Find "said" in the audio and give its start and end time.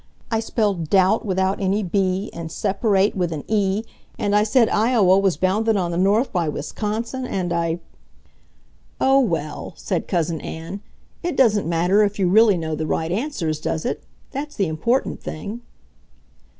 4.41-4.67, 9.75-10.07